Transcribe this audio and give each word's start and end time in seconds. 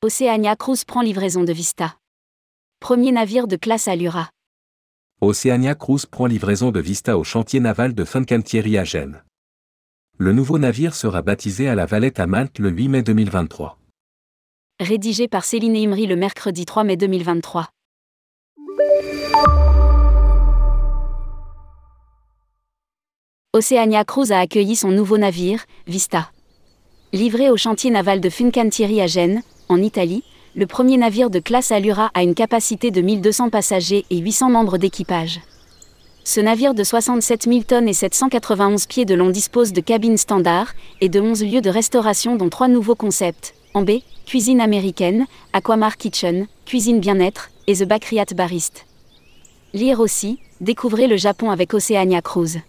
Oceania 0.00 0.54
Cruise 0.54 0.84
prend 0.84 1.00
livraison 1.02 1.42
de 1.42 1.52
Vista. 1.52 1.96
Premier 2.78 3.10
navire 3.10 3.48
de 3.48 3.56
classe 3.56 3.88
Allura. 3.88 4.30
Oceania 5.20 5.74
Cruise 5.74 6.06
prend 6.06 6.26
livraison 6.26 6.70
de 6.70 6.78
Vista 6.78 7.18
au 7.18 7.24
chantier 7.24 7.58
naval 7.58 7.96
de 7.96 8.04
Fincantieri 8.04 8.78
à 8.78 8.84
Gênes. 8.84 9.24
Le 10.16 10.32
nouveau 10.32 10.60
navire 10.60 10.94
sera 10.94 11.20
baptisé 11.22 11.68
à 11.68 11.74
la 11.74 11.84
Valette 11.84 12.20
à 12.20 12.28
Malte 12.28 12.60
le 12.60 12.70
8 12.70 12.88
mai 12.88 13.02
2023. 13.02 13.76
Rédigé 14.78 15.26
par 15.26 15.44
Céline 15.44 15.74
Imri 15.74 16.06
le 16.06 16.14
mercredi 16.14 16.64
3 16.64 16.84
mai 16.84 16.96
2023. 16.96 17.68
Oceania 23.52 24.04
Cruise 24.04 24.30
a 24.30 24.38
accueilli 24.38 24.76
son 24.76 24.92
nouveau 24.92 25.18
navire, 25.18 25.64
Vista. 25.88 26.30
Livré 27.12 27.50
au 27.50 27.56
chantier 27.56 27.90
naval 27.90 28.20
de 28.20 28.30
Fincantieri 28.30 29.00
à 29.00 29.08
Gênes, 29.08 29.42
en 29.68 29.82
Italie, 29.82 30.22
le 30.54 30.66
premier 30.66 30.96
navire 30.96 31.30
de 31.30 31.38
classe 31.38 31.72
Allura 31.72 32.10
a 32.14 32.22
une 32.22 32.34
capacité 32.34 32.90
de 32.90 33.00
1200 33.00 33.50
passagers 33.50 34.04
et 34.10 34.18
800 34.18 34.50
membres 34.50 34.78
d'équipage. 34.78 35.40
Ce 36.24 36.40
navire 36.40 36.74
de 36.74 36.84
67 36.84 37.44
000 37.44 37.62
tonnes 37.62 37.88
et 37.88 37.94
791 37.94 38.86
pieds 38.86 39.04
de 39.04 39.14
long 39.14 39.30
dispose 39.30 39.72
de 39.72 39.80
cabines 39.80 40.18
standards 40.18 40.74
et 41.00 41.08
de 41.08 41.20
11 41.20 41.44
lieux 41.44 41.60
de 41.60 41.70
restauration 41.70 42.36
dont 42.36 42.48
trois 42.48 42.68
nouveaux 42.68 42.94
concepts, 42.94 43.54
en 43.72 43.82
B, 43.82 44.00
cuisine 44.26 44.60
américaine, 44.60 45.26
Aquamar 45.52 45.96
Kitchen, 45.96 46.46
cuisine 46.66 47.00
bien-être 47.00 47.50
et 47.66 47.76
The 47.76 47.84
Backyard 47.84 48.34
Barist. 48.34 48.84
Lire 49.72 50.00
aussi, 50.00 50.38
découvrez 50.60 51.06
le 51.06 51.16
Japon 51.16 51.50
avec 51.50 51.72
Oceania 51.72 52.20
Cruise. 52.20 52.60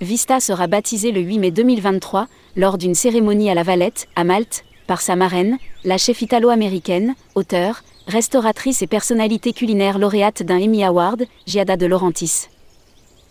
Vista 0.00 0.40
sera 0.40 0.66
baptisé 0.66 1.12
le 1.12 1.20
8 1.20 1.38
mai 1.38 1.50
2023, 1.52 2.26
lors 2.56 2.78
d'une 2.78 2.96
cérémonie 2.96 3.50
à 3.50 3.54
la 3.54 3.62
Valette, 3.62 4.08
à 4.16 4.24
Malte, 4.24 4.64
par 4.86 5.00
sa 5.00 5.16
marraine, 5.16 5.58
la 5.84 5.98
chef 5.98 6.22
italo-américaine, 6.22 7.14
auteure, 7.34 7.82
restauratrice 8.06 8.82
et 8.82 8.86
personnalité 8.86 9.52
culinaire 9.52 9.98
lauréate 9.98 10.42
d'un 10.42 10.60
Emmy 10.60 10.84
Award, 10.84 11.24
Giada 11.46 11.76
de 11.76 11.86
Laurentis. 11.86 12.48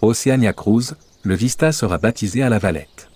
Oceania 0.02 0.54
Cruise, 0.54 0.96
le 1.24 1.36
Vista 1.36 1.72
sera 1.72 1.98
baptisé 1.98 2.42
à 2.42 2.50
la 2.50 2.60
Valette. 2.60 3.10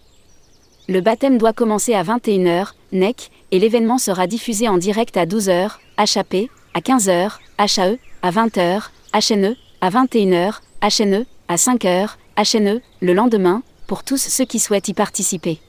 Le 0.87 1.01
baptême 1.01 1.37
doit 1.37 1.53
commencer 1.53 1.95
à 1.95 2.03
21h, 2.03 2.73
NEC, 2.91 3.31
et 3.51 3.59
l'événement 3.59 3.97
sera 3.97 4.27
diffusé 4.27 4.67
en 4.67 4.77
direct 4.77 5.17
à 5.17 5.25
12h, 5.25 5.71
HAP, 5.97 6.49
à 6.73 6.79
15h, 6.79 7.31
HAE, 7.57 7.97
à 8.21 8.31
20h, 8.31 8.89
HNE, 9.13 9.55
à 9.81 9.89
21h, 9.89 10.59
HNE, 10.83 11.25
à 11.47 11.55
5h, 11.55 12.09
HNE, 12.37 12.81
le 13.01 13.13
lendemain, 13.13 13.63
pour 13.87 14.03
tous 14.03 14.17
ceux 14.17 14.45
qui 14.45 14.59
souhaitent 14.59 14.89
y 14.89 14.93
participer. 14.93 15.59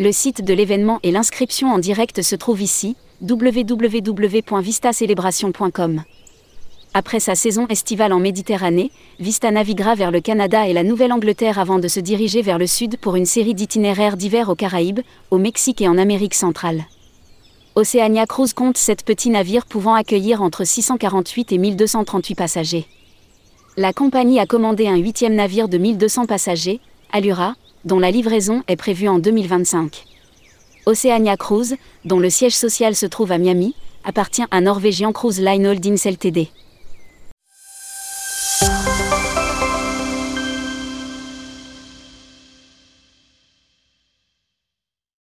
Le 0.00 0.10
site 0.12 0.42
de 0.42 0.54
l'événement 0.54 0.98
et 1.02 1.10
l'inscription 1.10 1.70
en 1.70 1.78
direct 1.78 2.22
se 2.22 2.34
trouvent 2.34 2.62
ici, 2.62 2.96
www.vistacelebration.com. 3.20 6.04
Après 6.94 7.20
sa 7.20 7.34
saison 7.34 7.66
estivale 7.68 8.14
en 8.14 8.18
Méditerranée, 8.18 8.90
Vista 9.18 9.50
naviguera 9.50 9.94
vers 9.94 10.10
le 10.10 10.22
Canada 10.22 10.66
et 10.66 10.72
la 10.72 10.84
Nouvelle-Angleterre 10.84 11.58
avant 11.58 11.78
de 11.78 11.86
se 11.86 12.00
diriger 12.00 12.40
vers 12.40 12.56
le 12.56 12.66
sud 12.66 12.96
pour 12.96 13.14
une 13.14 13.26
série 13.26 13.52
d'itinéraires 13.52 14.16
d'hiver 14.16 14.48
aux 14.48 14.54
Caraïbes, 14.54 15.00
au 15.30 15.36
Mexique 15.36 15.82
et 15.82 15.88
en 15.88 15.98
Amérique 15.98 16.32
centrale. 16.32 16.86
Oceania 17.74 18.24
Cruise 18.24 18.54
compte 18.54 18.78
sept 18.78 19.04
petits 19.04 19.28
navires 19.28 19.66
pouvant 19.66 19.92
accueillir 19.92 20.40
entre 20.40 20.64
648 20.64 21.52
et 21.52 21.58
1238 21.58 22.34
passagers. 22.36 22.86
La 23.76 23.92
compagnie 23.92 24.40
a 24.40 24.46
commandé 24.46 24.88
un 24.88 24.96
huitième 24.96 25.34
navire 25.34 25.68
de 25.68 25.76
1200 25.76 26.24
passagers, 26.24 26.80
Allura, 27.12 27.54
dont 27.84 27.98
la 27.98 28.10
livraison 28.10 28.62
est 28.68 28.76
prévue 28.76 29.08
en 29.08 29.18
2025. 29.18 30.04
Oceania 30.86 31.36
Cruise, 31.36 31.76
dont 32.04 32.18
le 32.18 32.30
siège 32.30 32.56
social 32.56 32.94
se 32.94 33.06
trouve 33.06 33.32
à 33.32 33.38
Miami, 33.38 33.74
appartient 34.04 34.44
à 34.50 34.60
Norwegian 34.60 35.12
Cruise 35.12 35.40
Line 35.40 35.66
Holdings 35.66 36.06
Ltd. 36.06 36.48